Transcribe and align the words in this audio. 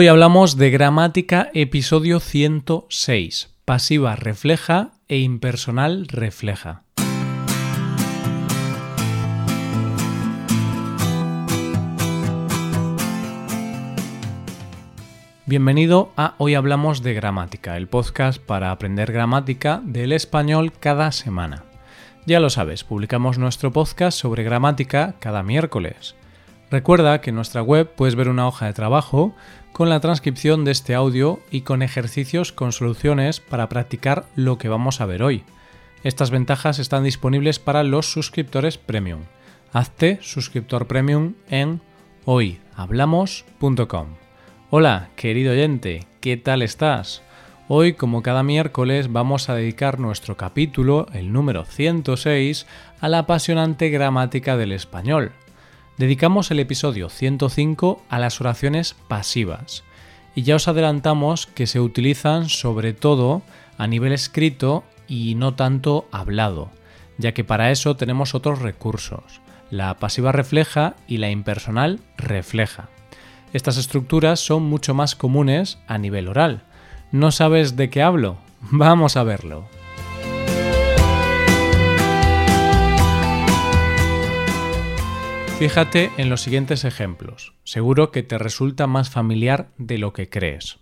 Hoy 0.00 0.06
hablamos 0.06 0.56
de 0.56 0.70
gramática 0.70 1.50
episodio 1.54 2.20
106, 2.20 3.52
pasiva 3.64 4.14
refleja 4.14 4.92
e 5.08 5.18
impersonal 5.18 6.06
refleja. 6.06 6.84
Bienvenido 15.46 16.12
a 16.16 16.36
Hoy 16.38 16.54
Hablamos 16.54 17.02
de 17.02 17.14
Gramática, 17.14 17.76
el 17.76 17.88
podcast 17.88 18.40
para 18.40 18.70
aprender 18.70 19.10
gramática 19.10 19.82
del 19.82 20.12
español 20.12 20.70
cada 20.78 21.10
semana. 21.10 21.64
Ya 22.24 22.38
lo 22.38 22.50
sabes, 22.50 22.84
publicamos 22.84 23.38
nuestro 23.38 23.72
podcast 23.72 24.16
sobre 24.16 24.44
gramática 24.44 25.16
cada 25.18 25.42
miércoles. 25.42 26.14
Recuerda 26.70 27.22
que 27.22 27.30
en 27.30 27.36
nuestra 27.36 27.62
web 27.62 27.90
puedes 27.94 28.14
ver 28.14 28.28
una 28.28 28.46
hoja 28.46 28.66
de 28.66 28.74
trabajo 28.74 29.34
con 29.72 29.88
la 29.88 30.00
transcripción 30.00 30.66
de 30.66 30.72
este 30.72 30.94
audio 30.94 31.40
y 31.50 31.62
con 31.62 31.80
ejercicios 31.80 32.52
con 32.52 32.72
soluciones 32.72 33.40
para 33.40 33.70
practicar 33.70 34.26
lo 34.36 34.58
que 34.58 34.68
vamos 34.68 35.00
a 35.00 35.06
ver 35.06 35.22
hoy. 35.22 35.44
Estas 36.04 36.30
ventajas 36.30 36.78
están 36.78 37.04
disponibles 37.04 37.58
para 37.58 37.84
los 37.84 38.12
suscriptores 38.12 38.76
premium. 38.76 39.22
Hazte 39.72 40.18
suscriptor 40.20 40.86
premium 40.86 41.34
en 41.48 41.80
hoyhablamos.com. 42.26 44.08
Hola, 44.70 45.08
querido 45.16 45.52
oyente, 45.52 46.06
¿qué 46.20 46.36
tal 46.36 46.60
estás? 46.60 47.22
Hoy, 47.68 47.94
como 47.94 48.22
cada 48.22 48.42
miércoles, 48.42 49.10
vamos 49.10 49.48
a 49.48 49.54
dedicar 49.54 49.98
nuestro 49.98 50.36
capítulo, 50.36 51.06
el 51.14 51.32
número 51.32 51.64
106, 51.64 52.66
a 53.00 53.08
la 53.08 53.20
apasionante 53.20 53.88
gramática 53.88 54.58
del 54.58 54.72
español 54.72 55.32
dedicamos 55.98 56.50
el 56.50 56.60
episodio 56.60 57.08
105 57.08 58.02
a 58.08 58.18
las 58.18 58.40
oraciones 58.40 58.94
pasivas 59.08 59.84
y 60.34 60.42
ya 60.42 60.54
os 60.54 60.68
adelantamos 60.68 61.46
que 61.46 61.66
se 61.66 61.80
utilizan 61.80 62.48
sobre 62.48 62.92
todo 62.92 63.42
a 63.76 63.86
nivel 63.88 64.12
escrito 64.12 64.84
y 65.08 65.34
no 65.34 65.54
tanto 65.54 66.08
hablado, 66.12 66.70
ya 67.18 67.32
que 67.34 67.44
para 67.44 67.72
eso 67.72 67.96
tenemos 67.96 68.34
otros 68.34 68.60
recursos, 68.60 69.40
la 69.70 69.98
pasiva 69.98 70.30
refleja 70.30 70.94
y 71.08 71.18
la 71.18 71.30
impersonal 71.30 72.00
refleja. 72.16 72.88
Estas 73.52 73.76
estructuras 73.76 74.40
son 74.40 74.62
mucho 74.62 74.94
más 74.94 75.16
comunes 75.16 75.78
a 75.88 75.98
nivel 75.98 76.28
oral. 76.28 76.62
¿No 77.10 77.32
sabes 77.32 77.76
de 77.76 77.90
qué 77.90 78.02
hablo? 78.02 78.36
Vamos 78.60 79.16
a 79.16 79.24
verlo. 79.24 79.66
Fíjate 85.58 86.12
en 86.18 86.30
los 86.30 86.42
siguientes 86.42 86.84
ejemplos. 86.84 87.52
Seguro 87.64 88.12
que 88.12 88.22
te 88.22 88.38
resulta 88.38 88.86
más 88.86 89.10
familiar 89.10 89.70
de 89.76 89.98
lo 89.98 90.12
que 90.12 90.30
crees. 90.30 90.78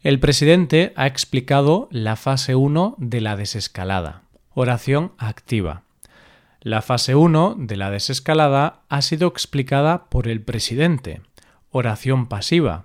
El 0.00 0.20
presidente 0.20 0.92
ha 0.94 1.08
explicado 1.08 1.88
la 1.90 2.14
fase 2.14 2.54
1 2.54 2.94
de 2.98 3.20
la 3.20 3.34
desescalada. 3.34 4.22
Oración 4.54 5.10
activa. 5.18 5.82
La 6.60 6.82
fase 6.82 7.16
1 7.16 7.56
de 7.58 7.76
la 7.76 7.90
desescalada 7.90 8.82
ha 8.88 9.02
sido 9.02 9.26
explicada 9.26 10.04
por 10.04 10.28
el 10.28 10.40
presidente. 10.40 11.22
Oración 11.70 12.28
pasiva. 12.28 12.84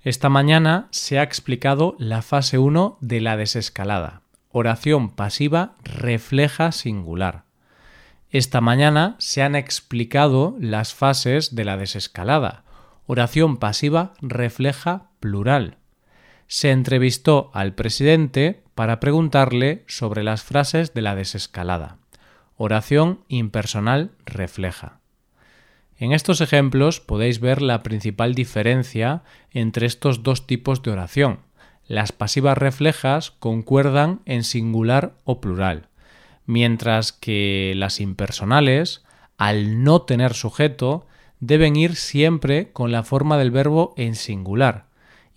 Esta 0.00 0.30
mañana 0.30 0.88
se 0.90 1.18
ha 1.18 1.22
explicado 1.22 1.96
la 1.98 2.22
fase 2.22 2.56
1 2.56 2.96
de 3.02 3.20
la 3.20 3.36
desescalada. 3.36 4.22
Oración 4.52 5.10
pasiva 5.10 5.74
refleja 5.84 6.72
singular. 6.72 7.51
Esta 8.32 8.62
mañana 8.62 9.14
se 9.18 9.42
han 9.42 9.54
explicado 9.54 10.56
las 10.58 10.94
fases 10.94 11.54
de 11.54 11.66
la 11.66 11.76
desescalada. 11.76 12.64
Oración 13.06 13.58
pasiva 13.58 14.14
refleja 14.22 15.10
plural. 15.20 15.76
Se 16.46 16.70
entrevistó 16.70 17.50
al 17.52 17.74
presidente 17.74 18.62
para 18.74 19.00
preguntarle 19.00 19.84
sobre 19.86 20.22
las 20.22 20.44
frases 20.44 20.94
de 20.94 21.02
la 21.02 21.14
desescalada. 21.14 21.98
Oración 22.56 23.20
impersonal 23.28 24.12
refleja. 24.24 25.00
En 25.98 26.12
estos 26.12 26.40
ejemplos 26.40 27.00
podéis 27.00 27.38
ver 27.38 27.60
la 27.60 27.82
principal 27.82 28.34
diferencia 28.34 29.24
entre 29.50 29.84
estos 29.84 30.22
dos 30.22 30.46
tipos 30.46 30.82
de 30.82 30.90
oración. 30.90 31.40
Las 31.86 32.12
pasivas 32.12 32.56
reflejas 32.56 33.30
concuerdan 33.30 34.22
en 34.24 34.42
singular 34.42 35.16
o 35.24 35.42
plural 35.42 35.90
mientras 36.46 37.12
que 37.12 37.72
las 37.76 38.00
impersonales, 38.00 39.02
al 39.38 39.82
no 39.82 40.02
tener 40.02 40.34
sujeto, 40.34 41.06
deben 41.40 41.76
ir 41.76 41.96
siempre 41.96 42.70
con 42.72 42.92
la 42.92 43.02
forma 43.02 43.36
del 43.38 43.50
verbo 43.50 43.94
en 43.96 44.14
singular 44.14 44.86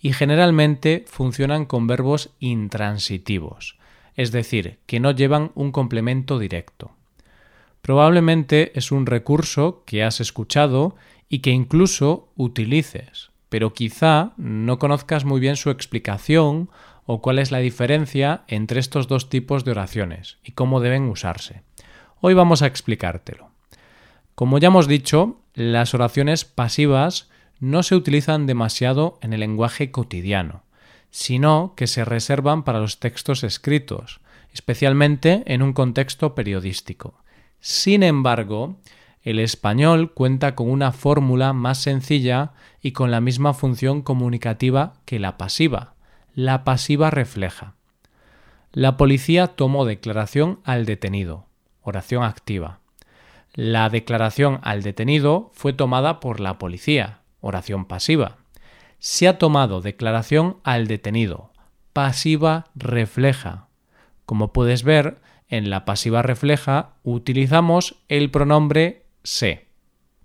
y 0.00 0.12
generalmente 0.12 1.04
funcionan 1.08 1.64
con 1.64 1.86
verbos 1.86 2.30
intransitivos, 2.38 3.76
es 4.14 4.30
decir, 4.30 4.78
que 4.86 5.00
no 5.00 5.10
llevan 5.10 5.50
un 5.54 5.72
complemento 5.72 6.38
directo. 6.38 6.92
Probablemente 7.82 8.72
es 8.78 8.92
un 8.92 9.06
recurso 9.06 9.82
que 9.86 10.04
has 10.04 10.20
escuchado 10.20 10.96
y 11.28 11.40
que 11.40 11.50
incluso 11.50 12.28
utilices, 12.36 13.30
pero 13.48 13.74
quizá 13.74 14.32
no 14.36 14.78
conozcas 14.78 15.24
muy 15.24 15.40
bien 15.40 15.56
su 15.56 15.70
explicación 15.70 16.68
o 17.06 17.22
cuál 17.22 17.38
es 17.38 17.50
la 17.50 17.58
diferencia 17.58 18.42
entre 18.48 18.80
estos 18.80 19.08
dos 19.08 19.30
tipos 19.30 19.64
de 19.64 19.70
oraciones 19.70 20.38
y 20.44 20.52
cómo 20.52 20.80
deben 20.80 21.04
usarse. 21.04 21.62
Hoy 22.20 22.34
vamos 22.34 22.62
a 22.62 22.66
explicártelo. 22.66 23.50
Como 24.34 24.58
ya 24.58 24.68
hemos 24.68 24.88
dicho, 24.88 25.40
las 25.54 25.94
oraciones 25.94 26.44
pasivas 26.44 27.30
no 27.58 27.82
se 27.82 27.94
utilizan 27.94 28.46
demasiado 28.46 29.18
en 29.22 29.32
el 29.32 29.40
lenguaje 29.40 29.90
cotidiano, 29.90 30.64
sino 31.10 31.72
que 31.76 31.86
se 31.86 32.04
reservan 32.04 32.64
para 32.64 32.80
los 32.80 33.00
textos 33.00 33.44
escritos, 33.44 34.20
especialmente 34.52 35.42
en 35.46 35.62
un 35.62 35.72
contexto 35.72 36.34
periodístico. 36.34 37.22
Sin 37.60 38.02
embargo, 38.02 38.76
el 39.22 39.38
español 39.38 40.12
cuenta 40.12 40.54
con 40.54 40.70
una 40.70 40.92
fórmula 40.92 41.52
más 41.52 41.78
sencilla 41.78 42.52
y 42.82 42.92
con 42.92 43.10
la 43.10 43.20
misma 43.20 43.54
función 43.54 44.02
comunicativa 44.02 44.94
que 45.04 45.18
la 45.18 45.38
pasiva, 45.38 45.95
la 46.36 46.64
pasiva 46.64 47.08
refleja. 47.08 47.76
La 48.70 48.98
policía 48.98 49.46
tomó 49.46 49.86
declaración 49.86 50.60
al 50.64 50.84
detenido. 50.84 51.46
Oración 51.80 52.24
activa. 52.24 52.80
La 53.54 53.88
declaración 53.88 54.60
al 54.62 54.82
detenido 54.82 55.50
fue 55.54 55.72
tomada 55.72 56.20
por 56.20 56.40
la 56.40 56.58
policía. 56.58 57.20
Oración 57.40 57.86
pasiva. 57.86 58.36
Se 58.98 59.28
ha 59.28 59.38
tomado 59.38 59.80
declaración 59.80 60.58
al 60.62 60.88
detenido. 60.88 61.52
Pasiva 61.94 62.66
refleja. 62.74 63.68
Como 64.26 64.52
puedes 64.52 64.82
ver, 64.82 65.22
en 65.48 65.70
la 65.70 65.86
pasiva 65.86 66.20
refleja 66.20 66.96
utilizamos 67.02 67.96
el 68.08 68.30
pronombre 68.30 69.06
se. 69.22 69.68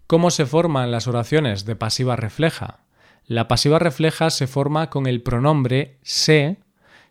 ¿Cómo 0.08 0.30
se 0.30 0.46
forman 0.46 0.92
las 0.92 1.08
oraciones 1.08 1.64
de 1.64 1.78
pasiva 1.78 2.18
refleja? 2.18 2.82
La 3.26 3.48
pasiva 3.48 3.80
refleja 3.80 4.30
se 4.30 4.48
forma 4.48 4.90
con 4.90 5.08
el 5.08 5.22
pronombre 5.22 5.98
se 6.02 6.58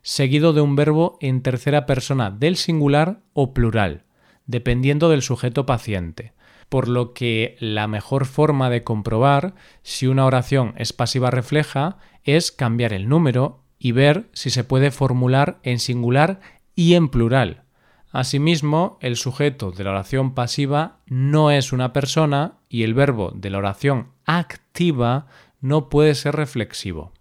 seguido 0.01 0.53
de 0.53 0.61
un 0.61 0.75
verbo 0.75 1.17
en 1.21 1.41
tercera 1.41 1.85
persona 1.85 2.31
del 2.31 2.55
singular 2.55 3.21
o 3.33 3.53
plural, 3.53 4.03
dependiendo 4.45 5.09
del 5.09 5.21
sujeto 5.21 5.65
paciente, 5.65 6.33
por 6.69 6.87
lo 6.87 7.13
que 7.13 7.55
la 7.59 7.87
mejor 7.87 8.25
forma 8.25 8.69
de 8.69 8.83
comprobar 8.83 9.53
si 9.83 10.07
una 10.07 10.25
oración 10.25 10.73
es 10.77 10.93
pasiva 10.93 11.31
refleja 11.31 11.97
es 12.23 12.51
cambiar 12.51 12.93
el 12.93 13.09
número 13.09 13.63
y 13.77 13.91
ver 13.91 14.29
si 14.33 14.49
se 14.49 14.63
puede 14.63 14.91
formular 14.91 15.59
en 15.63 15.79
singular 15.79 16.39
y 16.75 16.93
en 16.93 17.09
plural. 17.09 17.63
Asimismo, 18.11 18.97
el 19.01 19.15
sujeto 19.15 19.71
de 19.71 19.83
la 19.83 19.91
oración 19.91 20.33
pasiva 20.33 20.99
no 21.07 21.49
es 21.49 21.71
una 21.71 21.93
persona 21.93 22.59
y 22.67 22.83
el 22.83 22.93
verbo 22.93 23.31
de 23.33 23.49
la 23.49 23.57
oración 23.59 24.09
activa 24.25 25.27
no 25.61 25.89
puede 25.89 26.15
ser 26.15 26.35
reflexivo. 26.35 27.13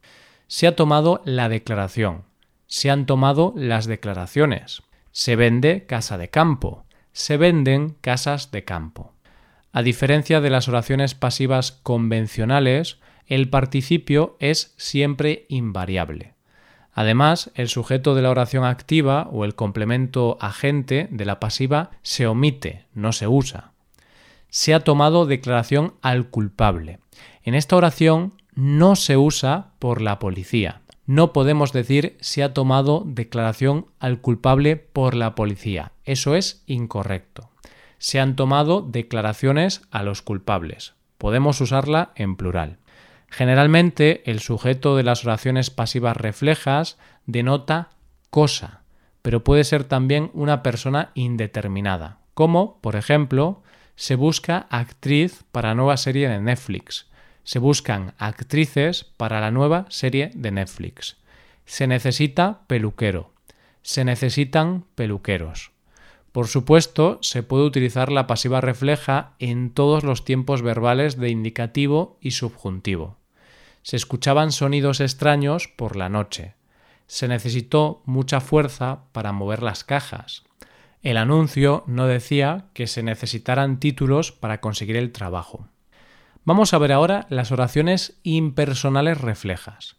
Se 0.49 0.67
ha 0.67 0.75
tomado 0.75 1.23
la 1.25 1.49
declaración, 1.49 2.25
se 2.67 2.91
han 2.91 3.07
tomado 3.07 3.53
las 3.57 3.87
declaraciones, 3.87 4.83
se 5.13 5.37
vende 5.37 5.87
casa 5.87 6.19
de 6.19 6.29
campo, 6.29 6.85
se 7.13 7.37
venden 7.37 7.97
casas 8.01 8.51
de 8.51 8.65
campo. 8.65 9.13
A 9.73 9.83
diferencia 9.83 10.41
de 10.41 10.51
las 10.51 10.69
oraciones 10.69 11.15
pasivas 11.15 11.73
convencionales, 11.73 12.99
el 13.27 13.49
participio 13.49 14.37
es 14.41 14.75
siempre 14.77 15.47
invariable. 15.49 16.35
Además, 16.93 17.53
el 17.55 17.69
sujeto 17.69 18.17
de 18.17 18.23
la 18.23 18.31
oración 18.31 18.65
activa 18.65 19.29
o 19.31 19.45
el 19.45 19.55
complemento 19.55 20.37
agente 20.41 21.07
de 21.13 21.25
la 21.25 21.39
pasiva 21.39 21.91
se 22.03 22.27
omite, 22.27 22.87
no 22.95 23.13
se 23.13 23.29
usa. 23.29 23.73
Se 24.49 24.75
ha 24.75 24.81
tomado 24.81 25.27
declaración 25.27 25.95
al 26.03 26.29
culpable. 26.29 26.99
En 27.45 27.55
esta 27.55 27.77
oración 27.77 28.35
no 28.55 28.97
se 28.97 29.17
usa 29.17 29.73
por 29.79 30.01
la 30.01 30.19
policía. 30.19 30.83
No 31.07 31.33
podemos 31.33 31.73
decir 31.73 32.17
se 32.21 32.43
ha 32.43 32.55
tomado 32.55 33.03
declaración 33.07 33.87
al 33.99 34.21
culpable 34.21 34.77
por 34.77 35.15
la 35.15 35.35
policía. 35.35 35.93
Eso 36.05 36.37
es 36.37 36.63
incorrecto. 36.67 37.51
Se 37.99 38.21
han 38.21 38.37
tomado 38.37 38.83
declaraciones 38.83 39.83
a 39.91 40.03
los 40.03 40.23
culpables. 40.23 40.95
Podemos 41.19 41.61
usarla 41.61 42.13
en 42.15 42.37
plural. 42.37 42.79
Generalmente 43.29 44.23
el 44.31 44.41
sujeto 44.41 44.97
de 44.97 45.03
las 45.03 45.25
oraciones 45.25 45.71
pasivas 45.71 46.17
reflejas 46.17 46.99
denota 47.27 47.91
cosa, 48.31 48.83
pero 49.23 49.45
puede 49.45 49.65
ser 49.65 49.85
también 49.85 50.31
una 50.33 50.63
persona 50.63 51.11
indeterminada, 51.15 52.19
como, 52.35 52.81
por 52.81 52.97
ejemplo, 52.97 53.63
se 53.97 54.15
busca 54.15 54.67
actriz 54.71 55.45
para 55.53 55.75
nueva 55.75 55.97
serie 55.97 56.29
de 56.29 56.41
Netflix, 56.41 57.10
se 57.45 57.59
buscan 57.59 58.15
actrices 58.19 59.05
para 59.17 59.41
la 59.41 59.51
nueva 59.51 59.87
serie 59.89 60.31
de 60.35 60.51
Netflix, 60.51 61.17
se 61.65 61.87
necesita 61.87 62.63
peluquero, 62.67 63.33
se 63.83 64.05
necesitan 64.05 64.85
peluqueros. 64.95 65.71
Por 66.33 66.47
supuesto, 66.47 67.19
se 67.23 67.43
puede 67.43 67.65
utilizar 67.65 68.13
la 68.13 68.27
pasiva 68.27 68.61
refleja 68.61 69.35
en 69.39 69.71
todos 69.71 70.05
los 70.05 70.25
tiempos 70.25 70.63
verbales 70.63 71.17
de 71.17 71.29
indicativo 71.29 72.19
y 72.21 72.33
subjuntivo. 72.33 73.17
Se 73.83 73.97
escuchaban 73.97 74.53
sonidos 74.53 75.01
extraños 75.01 75.67
por 75.69 75.97
la 75.97 76.09
noche. 76.09 76.55
Se 77.07 77.27
necesitó 77.27 78.03
mucha 78.05 78.41
fuerza 78.41 79.05
para 79.13 79.33
mover 79.33 79.63
las 79.63 79.83
cajas. 79.83 80.45
El 81.03 81.17
anuncio 81.17 81.83
no 81.87 82.07
decía 82.07 82.67
que 82.75 82.87
se 82.87 83.03
necesitaran 83.03 83.81
títulos 83.81 84.31
para 84.33 84.61
conseguir 84.61 84.97
el 84.97 85.11
trabajo. 85.11 85.67
Vamos 86.45 86.75
a 86.75 86.79
ver 86.79 86.93
ahora 86.93 87.27
las 87.29 87.53
oraciones 87.53 88.19
impersonales 88.23 89.21
reflejas. 89.21 89.97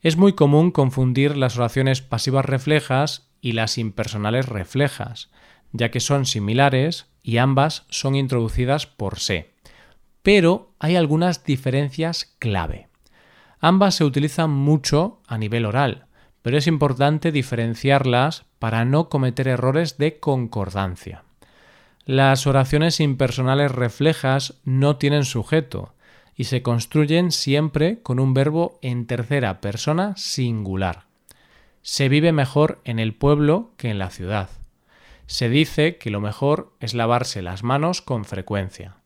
Es 0.00 0.16
muy 0.16 0.34
común 0.34 0.70
confundir 0.70 1.36
las 1.36 1.56
oraciones 1.56 2.02
pasivas 2.02 2.44
reflejas 2.44 3.30
y 3.40 3.52
las 3.52 3.78
impersonales 3.78 4.46
reflejas 4.46 5.30
ya 5.72 5.90
que 5.90 6.00
son 6.00 6.26
similares 6.26 7.06
y 7.22 7.38
ambas 7.38 7.84
son 7.88 8.14
introducidas 8.14 8.86
por 8.86 9.18
se. 9.18 9.52
Pero 10.22 10.72
hay 10.78 10.96
algunas 10.96 11.44
diferencias 11.44 12.36
clave. 12.38 12.88
Ambas 13.60 13.96
se 13.96 14.04
utilizan 14.04 14.50
mucho 14.50 15.20
a 15.26 15.38
nivel 15.38 15.66
oral, 15.66 16.06
pero 16.42 16.58
es 16.58 16.66
importante 16.66 17.32
diferenciarlas 17.32 18.44
para 18.58 18.84
no 18.84 19.08
cometer 19.08 19.48
errores 19.48 19.98
de 19.98 20.20
concordancia. 20.20 21.24
Las 22.08 22.46
oraciones 22.46 23.00
impersonales 23.00 23.70
reflejas 23.70 24.54
no 24.64 24.96
tienen 24.96 25.26
sujeto 25.26 25.92
y 26.34 26.44
se 26.44 26.62
construyen 26.62 27.32
siempre 27.32 28.00
con 28.00 28.18
un 28.18 28.32
verbo 28.32 28.78
en 28.80 29.06
tercera 29.06 29.60
persona 29.60 30.16
singular. 30.16 31.04
Se 31.82 32.08
vive 32.08 32.32
mejor 32.32 32.80
en 32.84 32.98
el 32.98 33.14
pueblo 33.14 33.72
que 33.76 33.90
en 33.90 33.98
la 33.98 34.08
ciudad. 34.08 34.48
Se 35.26 35.50
dice 35.50 35.98
que 35.98 36.08
lo 36.08 36.22
mejor 36.22 36.72
es 36.80 36.94
lavarse 36.94 37.42
las 37.42 37.62
manos 37.62 38.00
con 38.00 38.24
frecuencia. 38.24 38.96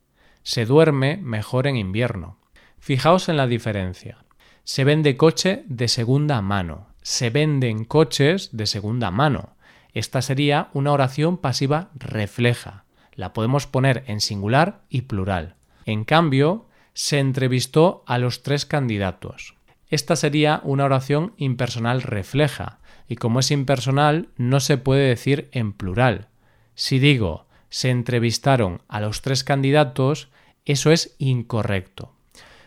Se 0.44 0.64
duerme 0.64 1.16
mejor 1.16 1.66
en 1.66 1.75
invierno. 1.75 2.38
Fijaos 2.78 3.28
en 3.28 3.37
la 3.37 3.48
diferencia. 3.48 4.19
Se 4.62 4.84
vende 4.84 5.16
coche 5.16 5.64
de 5.66 5.88
segunda 5.88 6.40
mano. 6.40 6.87
Se 7.02 7.31
venden 7.31 7.84
coches 7.84 8.50
de 8.52 8.66
segunda 8.66 9.10
mano. 9.10 9.56
Esta 9.93 10.22
sería 10.22 10.69
una 10.72 10.93
oración 10.93 11.37
pasiva 11.37 11.90
refleja. 11.96 12.84
La 13.22 13.32
podemos 13.32 13.69
poner 13.69 14.02
en 14.08 14.20
singular 14.20 14.80
y 14.88 15.02
plural. 15.02 15.54
En 15.84 16.02
cambio, 16.02 16.66
se 16.92 17.20
entrevistó 17.20 18.02
a 18.04 18.19
los 18.19 18.42
tres 18.42 18.66
candidatos. 18.66 19.54
Esta 19.90 20.16
sería 20.16 20.60
una 20.64 20.86
oración 20.86 21.32
impersonal 21.36 22.02
refleja 22.02 22.80
y 23.06 23.14
como 23.14 23.38
es 23.38 23.52
impersonal 23.52 24.30
no 24.38 24.58
se 24.58 24.76
puede 24.76 25.06
decir 25.06 25.48
en 25.52 25.72
plural. 25.72 26.30
Si 26.74 26.98
digo 26.98 27.46
se 27.69 27.90
entrevistaron 27.90 28.82
a 28.88 29.00
los 29.00 29.22
tres 29.22 29.44
candidatos, 29.44 30.28
eso 30.64 30.90
es 30.90 31.14
incorrecto. 31.19 32.10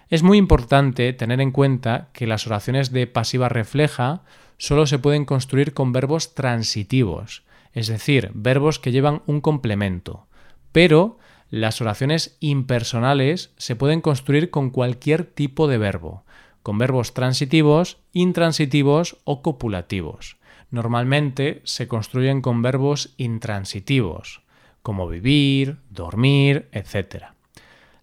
Es 0.10 0.24
muy 0.24 0.38
importante 0.38 1.12
tener 1.12 1.42
en 1.42 1.52
cuenta 1.52 2.08
que 2.14 2.28
las 2.28 2.48
oraciones 2.48 2.94
de 2.94 3.08
pasiva 3.08 3.50
refleja 3.50 4.22
solo 4.58 4.88
se 4.88 5.00
pueden 5.00 5.26
construir 5.26 5.74
con 5.74 5.92
verbos 5.92 6.34
transitivos, 6.34 7.44
es 7.74 7.88
decir, 7.88 8.32
verbos 8.34 8.80
que 8.80 8.94
llevan 8.94 9.22
un 9.26 9.42
complemento, 9.42 10.28
pero 10.76 11.18
las 11.52 11.80
oraciones 11.80 12.36
impersonales 12.42 13.54
se 13.56 13.78
pueden 13.78 14.02
construir 14.02 14.50
con 14.50 14.72
cualquier 14.72 15.24
tipo 15.24 15.70
de 15.70 15.78
verbo, 15.78 16.26
con 16.64 16.78
verbos 16.78 17.14
transitivos, 17.14 18.00
intransitivos 18.12 19.16
o 19.24 19.42
copulativos. 19.42 20.36
Normalmente 20.72 21.62
se 21.64 21.88
construyen 21.88 22.42
con 22.42 22.62
verbos 22.62 23.14
intransitivos, 23.16 24.42
como 24.82 25.08
vivir, 25.08 25.78
dormir, 25.92 26.68
etc. 26.74 27.28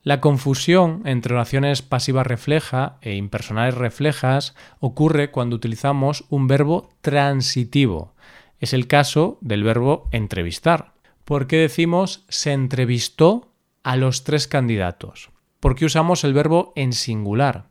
La 0.03 0.23
confusión 0.23 1.03
entre 1.05 1.35
oraciones 1.35 1.83
pasivas 1.83 2.27
refleja 2.27 2.97
e 3.03 3.17
impersonales 3.17 3.75
reflejas 3.75 4.55
ocurre 4.81 5.31
cuando 5.31 5.57
utilizamos 5.57 6.25
un 6.31 6.49
verbo 6.49 6.89
transitivo. 7.03 8.15
Es 8.61 8.73
el 8.73 8.87
caso 8.87 9.37
del 9.43 9.63
verbo 9.63 10.09
entrevistar. 10.11 10.92
¿Por 11.25 11.47
qué 11.47 11.57
decimos 11.59 12.25
se 12.29 12.53
entrevistó 12.53 13.53
a 13.85 13.97
los 13.97 14.25
tres 14.25 14.49
candidatos? 14.49 15.31
¿Por 15.61 15.77
qué 15.77 15.85
usamos 15.85 16.25
el 16.25 16.35
verbo 16.35 16.73
en 16.75 16.93
singular? 16.93 17.67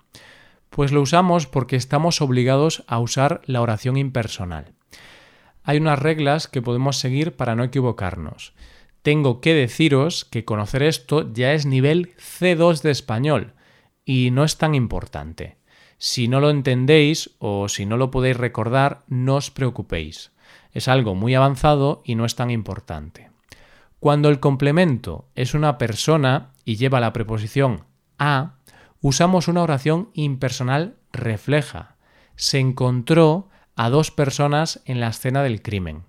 Pues 0.69 0.93
lo 0.93 1.01
usamos 1.01 1.47
porque 1.47 1.75
estamos 1.75 2.21
obligados 2.21 2.85
a 2.87 2.99
usar 2.99 3.41
la 3.45 3.61
oración 3.61 3.97
impersonal. 3.97 4.73
Hay 5.63 5.77
unas 5.79 5.99
reglas 5.99 6.47
que 6.47 6.61
podemos 6.61 6.97
seguir 6.97 7.35
para 7.35 7.55
no 7.55 7.65
equivocarnos. 7.65 8.53
Tengo 9.01 9.41
que 9.41 9.53
deciros 9.53 10.23
que 10.23 10.45
conocer 10.45 10.81
esto 10.81 11.31
ya 11.33 11.51
es 11.51 11.65
nivel 11.65 12.15
C2 12.15 12.81
de 12.81 12.91
español 12.91 13.53
y 14.05 14.31
no 14.31 14.45
es 14.45 14.57
tan 14.57 14.75
importante. 14.75 15.57
Si 15.97 16.29
no 16.29 16.39
lo 16.39 16.51
entendéis 16.51 17.31
o 17.39 17.67
si 17.67 17.85
no 17.85 17.97
lo 17.97 18.11
podéis 18.11 18.37
recordar, 18.37 19.03
no 19.07 19.35
os 19.35 19.51
preocupéis. 19.51 20.31
Es 20.71 20.87
algo 20.87 21.15
muy 21.15 21.35
avanzado 21.35 22.01
y 22.05 22.15
no 22.15 22.23
es 22.23 22.35
tan 22.35 22.49
importante. 22.49 23.29
Cuando 24.01 24.29
el 24.29 24.39
complemento 24.39 25.29
es 25.35 25.53
una 25.53 25.77
persona 25.77 26.53
y 26.65 26.77
lleva 26.77 26.99
la 26.99 27.13
preposición 27.13 27.83
a, 28.17 28.55
usamos 28.99 29.47
una 29.47 29.61
oración 29.61 30.09
impersonal 30.15 30.95
refleja. 31.11 31.97
Se 32.35 32.57
encontró 32.57 33.49
a 33.75 33.91
dos 33.91 34.09
personas 34.09 34.81
en 34.85 35.01
la 35.01 35.09
escena 35.09 35.43
del 35.43 35.61
crimen. 35.61 36.05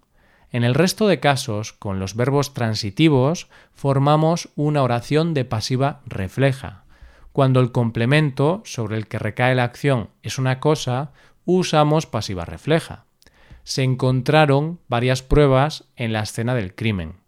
En 0.50 0.64
el 0.64 0.72
resto 0.72 1.06
de 1.06 1.20
casos, 1.20 1.74
con 1.74 2.00
los 2.00 2.16
verbos 2.16 2.54
transitivos, 2.54 3.50
formamos 3.74 4.48
una 4.56 4.82
oración 4.82 5.34
de 5.34 5.44
pasiva 5.44 6.00
refleja. 6.06 6.84
Cuando 7.32 7.60
el 7.60 7.72
complemento 7.72 8.62
sobre 8.64 8.96
el 8.96 9.06
que 9.06 9.18
recae 9.18 9.54
la 9.54 9.64
acción 9.64 10.08
es 10.22 10.38
una 10.38 10.60
cosa, 10.60 11.12
usamos 11.44 12.06
pasiva 12.06 12.46
refleja. 12.46 13.04
Se 13.64 13.82
encontraron 13.82 14.80
varias 14.88 15.20
pruebas 15.20 15.84
en 15.96 16.14
la 16.14 16.22
escena 16.22 16.54
del 16.54 16.74
crimen. 16.74 17.21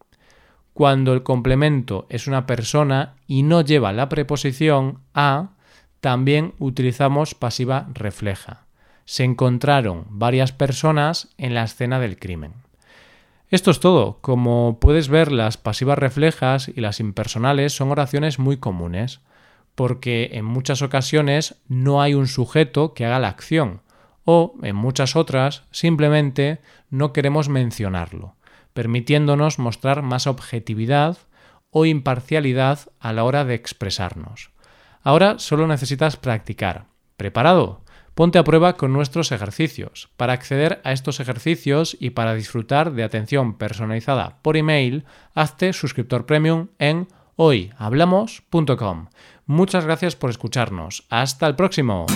Cuando 0.74 1.12
el 1.12 1.22
complemento 1.22 2.06
es 2.10 2.26
una 2.26 2.46
persona 2.46 3.14
y 3.26 3.44
no 3.44 3.62
lleva 3.62 3.92
la 3.92 4.08
preposición 4.08 4.98
a, 5.14 5.50
también 6.00 6.52
utilizamos 6.58 7.34
pasiva 7.34 7.86
refleja. 7.94 8.66
Se 9.04 9.24
encontraron 9.24 10.04
varias 10.10 10.52
personas 10.52 11.28
en 11.38 11.54
la 11.54 11.62
escena 11.62 12.00
del 12.00 12.18
crimen. 12.18 12.52
Esto 13.50 13.70
es 13.70 13.78
todo. 13.78 14.18
Como 14.20 14.78
puedes 14.80 15.08
ver, 15.08 15.30
las 15.30 15.56
pasivas 15.56 15.96
reflejas 15.96 16.68
y 16.68 16.80
las 16.80 16.98
impersonales 16.98 17.72
son 17.72 17.92
oraciones 17.92 18.40
muy 18.40 18.56
comunes, 18.56 19.20
porque 19.76 20.30
en 20.32 20.44
muchas 20.44 20.82
ocasiones 20.82 21.54
no 21.68 22.02
hay 22.02 22.14
un 22.14 22.26
sujeto 22.26 22.94
que 22.94 23.04
haga 23.04 23.20
la 23.20 23.28
acción, 23.28 23.80
o 24.24 24.54
en 24.62 24.74
muchas 24.74 25.14
otras 25.14 25.62
simplemente 25.70 26.60
no 26.90 27.12
queremos 27.12 27.48
mencionarlo, 27.48 28.34
permitiéndonos 28.74 29.58
mostrar 29.58 30.02
más 30.02 30.26
objetividad 30.26 31.16
o 31.70 31.86
imparcialidad 31.86 32.80
a 33.00 33.12
la 33.12 33.24
hora 33.24 33.44
de 33.44 33.54
expresarnos. 33.54 34.50
Ahora 35.02 35.38
solo 35.38 35.66
necesitas 35.66 36.16
practicar. 36.16 36.86
¿Preparado? 37.16 37.80
Ponte 38.14 38.38
a 38.38 38.44
prueba 38.44 38.76
con 38.76 38.92
nuestros 38.92 39.32
ejercicios. 39.32 40.08
Para 40.16 40.34
acceder 40.34 40.80
a 40.84 40.92
estos 40.92 41.18
ejercicios 41.18 41.96
y 41.98 42.10
para 42.10 42.34
disfrutar 42.34 42.92
de 42.92 43.02
atención 43.02 43.58
personalizada 43.58 44.38
por 44.42 44.56
email, 44.56 45.04
hazte 45.34 45.72
suscriptor 45.72 46.24
premium 46.24 46.68
en 46.78 47.08
hoyhablamos.com. 47.36 49.08
Muchas 49.46 49.84
gracias 49.84 50.14
por 50.14 50.30
escucharnos. 50.30 51.06
Hasta 51.10 51.46
el 51.46 51.56
próximo. 51.56 52.06